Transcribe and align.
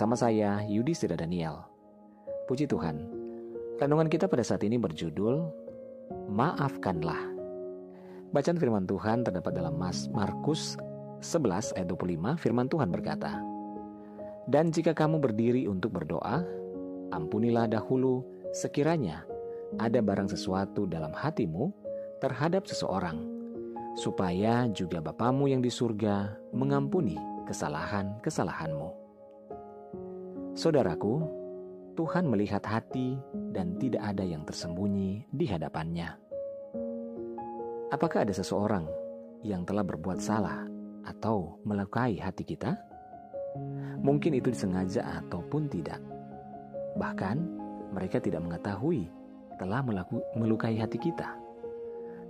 bersama 0.00 0.16
saya 0.16 0.64
Yudi 0.64 0.96
Sira 0.96 1.12
Daniel. 1.12 1.60
Puji 2.48 2.64
Tuhan, 2.64 3.04
renungan 3.76 4.08
kita 4.08 4.32
pada 4.32 4.40
saat 4.40 4.64
ini 4.64 4.80
berjudul 4.80 5.44
Maafkanlah. 6.32 7.20
Bacaan 8.32 8.56
firman 8.56 8.88
Tuhan 8.88 9.28
terdapat 9.28 9.52
dalam 9.52 9.76
Mas 9.76 10.08
Markus 10.08 10.80
11 11.20 11.76
ayat 11.76 11.84
25 11.92 12.16
firman 12.40 12.64
Tuhan 12.72 12.88
berkata, 12.88 13.44
Dan 14.48 14.72
jika 14.72 14.96
kamu 14.96 15.20
berdiri 15.20 15.68
untuk 15.68 15.92
berdoa, 16.00 16.48
ampunilah 17.12 17.68
dahulu 17.68 18.24
sekiranya 18.56 19.28
ada 19.76 20.00
barang 20.00 20.32
sesuatu 20.32 20.88
dalam 20.88 21.12
hatimu 21.12 21.76
terhadap 22.24 22.64
seseorang, 22.64 23.20
supaya 24.00 24.64
juga 24.72 25.04
Bapamu 25.04 25.52
yang 25.52 25.60
di 25.60 25.68
surga 25.68 26.40
mengampuni 26.56 27.20
kesalahan-kesalahanmu. 27.44 28.99
Saudaraku, 30.50 31.22
Tuhan 31.94 32.26
melihat 32.26 32.66
hati 32.66 33.14
dan 33.54 33.78
tidak 33.78 34.02
ada 34.02 34.26
yang 34.26 34.42
tersembunyi 34.42 35.30
di 35.30 35.46
hadapannya. 35.46 36.10
Apakah 37.94 38.26
ada 38.26 38.34
seseorang 38.34 38.86
yang 39.46 39.62
telah 39.62 39.86
berbuat 39.86 40.18
salah 40.18 40.66
atau 41.06 41.58
melukai 41.62 42.18
hati 42.18 42.42
kita? 42.42 42.74
Mungkin 44.02 44.38
itu 44.38 44.50
disengaja 44.50 45.22
ataupun 45.22 45.70
tidak. 45.70 46.02
Bahkan 46.98 47.36
mereka 47.94 48.18
tidak 48.18 48.42
mengetahui 48.42 49.06
telah 49.54 49.86
melukai 50.34 50.74
hati 50.82 50.98
kita. 50.98 51.30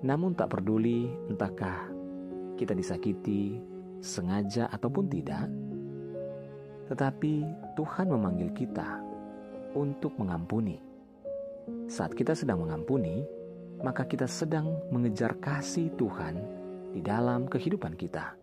Namun 0.05 0.37
tak 0.37 0.52
peduli 0.52 1.09
entahkah 1.28 1.89
kita 2.61 2.77
disakiti 2.77 3.61
sengaja 4.05 4.69
ataupun 4.73 5.09
tidak, 5.09 5.48
tetapi 6.91 7.47
Tuhan 7.79 8.11
memanggil 8.11 8.51
kita 8.51 8.98
untuk 9.79 10.19
mengampuni. 10.19 10.83
Saat 11.87 12.19
kita 12.19 12.34
sedang 12.34 12.67
mengampuni, 12.67 13.23
maka 13.87 14.03
kita 14.03 14.27
sedang 14.27 14.91
mengejar 14.91 15.39
kasih 15.39 15.95
Tuhan 15.95 16.34
di 16.91 16.98
dalam 16.98 17.47
kehidupan 17.47 17.95
kita. 17.95 18.34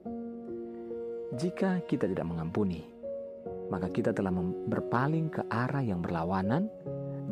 Jika 1.36 1.84
kita 1.84 2.08
tidak 2.08 2.24
mengampuni, 2.24 2.88
maka 3.68 3.92
kita 3.92 4.16
telah 4.16 4.32
berpaling 4.72 5.28
ke 5.28 5.44
arah 5.52 5.84
yang 5.84 6.00
berlawanan 6.00 6.72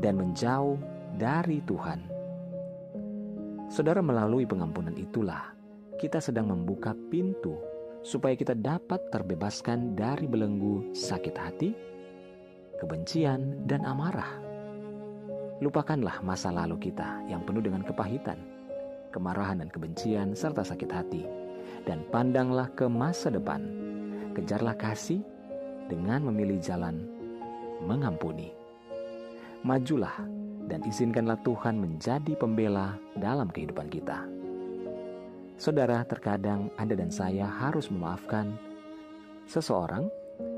dan 0.03 0.19
menjauh 0.19 0.75
dari 1.15 1.63
Tuhan. 1.63 2.11
Saudara, 3.71 4.03
melalui 4.03 4.43
pengampunan 4.43 4.93
itulah 4.99 5.55
kita 5.95 6.19
sedang 6.19 6.51
membuka 6.51 6.91
pintu 7.07 7.55
supaya 8.05 8.37
kita 8.37 8.53
dapat 8.53 9.09
terbebaskan 9.09 9.97
dari 9.97 10.29
belenggu 10.29 10.93
sakit 10.93 11.35
hati, 11.35 11.73
kebencian, 12.77 13.65
dan 13.65 13.81
amarah. 13.81 14.29
Lupakanlah 15.57 16.21
masa 16.21 16.53
lalu 16.53 16.77
kita 16.77 17.25
yang 17.25 17.41
penuh 17.41 17.65
dengan 17.65 17.81
kepahitan, 17.81 18.37
kemarahan 19.09 19.65
dan 19.65 19.73
kebencian 19.73 20.37
serta 20.37 20.61
sakit 20.61 20.91
hati, 20.93 21.25
dan 21.89 22.05
pandanglah 22.13 22.69
ke 22.77 22.85
masa 22.85 23.33
depan. 23.33 23.65
Kejarlah 24.37 24.77
kasih 24.77 25.25
dengan 25.89 26.29
memilih 26.29 26.61
jalan 26.61 27.09
mengampuni. 27.81 28.53
Majulah 29.65 30.21
dan 30.69 30.85
izinkanlah 30.85 31.41
Tuhan 31.41 31.81
menjadi 31.81 32.37
pembela 32.37 33.01
dalam 33.17 33.49
kehidupan 33.49 33.89
kita. 33.89 34.44
Saudara, 35.55 36.03
terkadang 36.03 36.67
Anda 36.75 36.99
dan 36.99 37.07
saya 37.07 37.47
harus 37.47 37.87
memaafkan 37.87 38.59
seseorang 39.47 40.11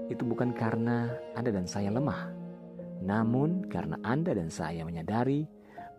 itu 0.10 0.26
bukan 0.26 0.58
karena 0.58 1.14
Anda 1.38 1.54
dan 1.54 1.70
saya 1.70 1.94
lemah, 1.94 2.34
namun 3.06 3.70
karena 3.70 4.02
Anda 4.02 4.34
dan 4.34 4.50
saya 4.50 4.82
menyadari 4.82 5.46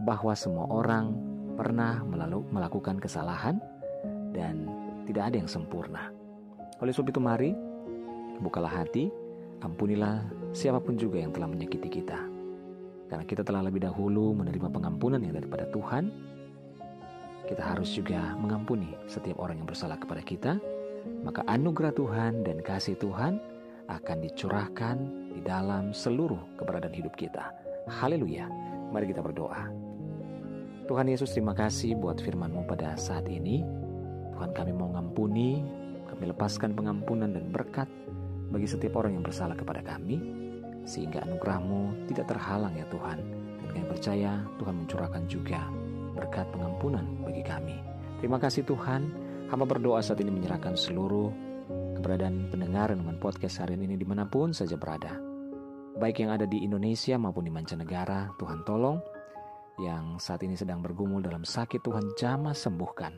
bahwa 0.02 0.34
semua 0.34 0.66
orang 0.66 1.14
pernah 1.54 2.02
melakukan 2.50 2.98
kesalahan 2.98 3.62
dan 4.34 4.66
tidak 5.06 5.30
ada 5.30 5.36
yang 5.46 5.50
sempurna. 5.50 6.10
Oleh 6.82 6.90
sebab 6.90 7.14
itu 7.14 7.22
mari 7.22 7.54
bukalah 8.42 8.82
hati, 8.82 9.14
ampunilah 9.62 10.26
siapa 10.50 10.82
pun 10.82 10.98
juga 10.98 11.22
yang 11.22 11.30
telah 11.30 11.46
menyakiti 11.46 11.86
kita. 11.86 12.18
Karena 13.06 13.22
kita 13.22 13.46
telah 13.46 13.62
lebih 13.62 13.78
dahulu 13.78 14.34
menerima 14.34 14.68
pengampunan 14.74 15.22
yang 15.22 15.38
daripada 15.38 15.70
Tuhan, 15.70 16.10
kita 17.48 17.64
harus 17.64 17.88
juga 17.96 18.36
mengampuni 18.36 18.92
setiap 19.08 19.40
orang 19.40 19.64
yang 19.64 19.68
bersalah 19.72 19.96
kepada 19.96 20.20
kita, 20.20 20.52
maka 21.24 21.40
anugerah 21.48 21.96
Tuhan 21.96 22.44
dan 22.44 22.60
kasih 22.60 23.00
Tuhan 23.00 23.40
akan 23.88 24.16
dicurahkan 24.20 24.96
di 25.32 25.40
dalam 25.40 25.96
seluruh 25.96 26.60
keberadaan 26.60 26.92
hidup 26.92 27.16
kita. 27.16 27.48
Haleluya. 27.88 28.44
Mari 28.92 29.08
kita 29.08 29.24
berdoa. 29.24 29.64
Tuhan 30.84 31.08
Yesus 31.08 31.32
terima 31.32 31.56
kasih 31.56 31.96
buat 31.96 32.20
firman-Mu 32.20 32.68
pada 32.68 32.92
saat 33.00 33.24
ini. 33.32 33.64
Tuhan 34.36 34.52
kami 34.52 34.76
mau 34.76 34.92
mengampuni, 34.92 35.64
kami 36.04 36.28
lepaskan 36.28 36.76
pengampunan 36.76 37.32
dan 37.32 37.48
berkat 37.48 37.88
bagi 38.52 38.68
setiap 38.68 39.00
orang 39.00 39.16
yang 39.16 39.24
bersalah 39.24 39.56
kepada 39.56 39.80
kami, 39.80 40.20
sehingga 40.84 41.24
anugerah-Mu 41.24 42.08
tidak 42.12 42.28
terhalang 42.28 42.76
ya 42.76 42.84
Tuhan. 42.92 43.20
Dan 43.64 43.68
kami 43.72 43.86
percaya 43.88 44.44
Tuhan 44.60 44.84
mencurahkan 44.84 45.24
juga 45.28 45.60
berkat 46.18 46.50
pengampunan 46.50 47.06
bagi 47.22 47.46
kami. 47.46 47.78
Terima 48.18 48.42
kasih 48.42 48.66
Tuhan, 48.66 49.06
hamba 49.46 49.62
berdoa 49.62 50.02
saat 50.02 50.18
ini 50.18 50.34
menyerahkan 50.34 50.74
seluruh 50.74 51.30
keberadaan 51.94 52.50
pendengar 52.50 52.90
dengan 52.90 53.14
podcast 53.22 53.62
hari 53.62 53.78
ini 53.78 53.94
di 53.94 54.02
mana 54.02 54.26
pun 54.26 54.50
saja 54.50 54.74
berada. 54.74 55.14
Baik 55.98 56.22
yang 56.22 56.34
ada 56.34 56.46
di 56.46 56.62
Indonesia 56.62 57.18
maupun 57.18 57.46
di 57.46 57.50
mancanegara, 57.54 58.34
Tuhan 58.38 58.62
tolong. 58.62 58.98
Yang 59.78 60.22
saat 60.22 60.42
ini 60.46 60.58
sedang 60.58 60.82
bergumul 60.82 61.22
dalam 61.22 61.42
sakit 61.46 61.82
Tuhan 61.82 62.14
jamah 62.18 62.54
sembuhkan. 62.54 63.14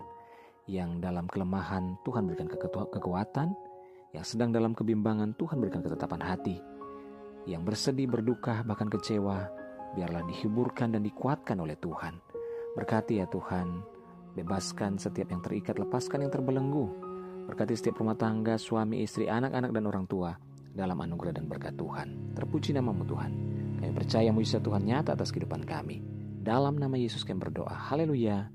Yang 0.68 1.00
dalam 1.00 1.28
kelemahan 1.28 2.00
Tuhan 2.04 2.24
berikan 2.24 2.48
kekuatan. 2.48 3.52
Yang 4.16 4.24
sedang 4.36 4.52
dalam 4.52 4.72
kebimbangan 4.72 5.36
Tuhan 5.36 5.60
berikan 5.60 5.84
ketetapan 5.84 6.24
hati. 6.24 6.56
Yang 7.44 7.62
bersedih, 7.68 8.08
berduka, 8.08 8.64
bahkan 8.64 8.88
kecewa, 8.88 9.48
biarlah 9.96 10.24
dihiburkan 10.28 10.96
dan 10.96 11.04
dikuatkan 11.04 11.60
oleh 11.60 11.76
Tuhan. 11.80 12.16
Berkati 12.78 13.18
ya 13.18 13.26
Tuhan, 13.26 13.82
bebaskan 14.38 14.96
setiap 14.96 15.34
yang 15.34 15.42
terikat, 15.42 15.76
lepaskan 15.78 16.26
yang 16.26 16.32
terbelenggu. 16.32 16.86
Berkati 17.50 17.74
setiap 17.74 17.98
rumah 17.98 18.14
tangga, 18.14 18.54
suami, 18.54 19.02
istri, 19.02 19.26
anak-anak, 19.26 19.74
dan 19.74 19.84
orang 19.90 20.06
tua 20.06 20.38
dalam 20.70 21.02
anugerah 21.02 21.34
dan 21.34 21.50
berkat 21.50 21.74
Tuhan. 21.74 22.34
Terpuji 22.38 22.70
namamu 22.78 23.02
Tuhan. 23.02 23.32
Kami 23.82 23.92
percaya 23.96 24.30
mujizat 24.30 24.62
Tuhan 24.62 24.86
nyata 24.86 25.18
atas 25.18 25.34
kehidupan 25.34 25.66
kami. 25.66 26.04
Dalam 26.40 26.78
nama 26.78 26.94
Yesus 26.94 27.26
kami 27.26 27.42
berdoa. 27.42 27.74
Haleluya. 27.90 28.48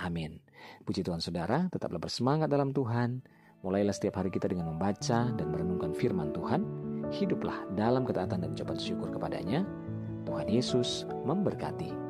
Amin. 0.00 0.40
Puji 0.88 1.04
Tuhan 1.04 1.20
saudara, 1.20 1.68
tetaplah 1.68 2.00
bersemangat 2.00 2.48
dalam 2.48 2.72
Tuhan. 2.72 3.20
Mulailah 3.60 3.92
setiap 3.92 4.24
hari 4.24 4.32
kita 4.32 4.48
dengan 4.48 4.72
membaca 4.72 5.28
dan 5.28 5.46
merenungkan 5.52 5.92
firman 5.92 6.32
Tuhan. 6.32 6.64
Hiduplah 7.12 7.76
dalam 7.76 8.08
ketaatan 8.08 8.40
dan 8.40 8.56
ucapan 8.56 8.78
syukur 8.80 9.12
kepadanya. 9.12 9.68
Tuhan 10.24 10.48
Yesus 10.48 11.04
memberkati. 11.28 12.09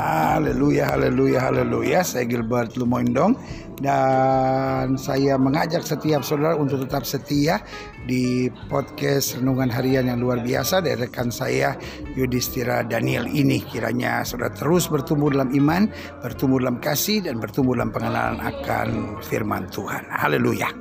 Haleluya, 0.00 0.96
haleluya, 0.96 1.52
haleluya. 1.52 2.00
Saya 2.00 2.24
Gilbert 2.24 2.72
Lumoindong 2.80 3.36
dan 3.84 4.96
saya 4.96 5.36
mengajak 5.36 5.84
setiap 5.84 6.24
saudara 6.24 6.56
untuk 6.56 6.88
tetap 6.88 7.04
setia 7.04 7.60
di 8.08 8.48
podcast 8.72 9.36
Renungan 9.36 9.68
Harian 9.68 10.08
yang 10.08 10.24
luar 10.24 10.40
biasa 10.40 10.80
dari 10.80 11.04
rekan 11.04 11.28
saya 11.28 11.76
Yudhistira 12.16 12.80
Daniel 12.80 13.28
ini. 13.28 13.60
Kiranya 13.60 14.24
saudara 14.24 14.56
terus 14.56 14.88
bertumbuh 14.88 15.28
dalam 15.28 15.52
iman, 15.52 15.92
bertumbuh 16.24 16.64
dalam 16.64 16.80
kasih 16.80 17.28
dan 17.28 17.36
bertumbuh 17.36 17.76
dalam 17.76 17.92
pengenalan 17.92 18.40
akan 18.40 19.20
firman 19.20 19.68
Tuhan. 19.68 20.08
Haleluya. 20.08 20.72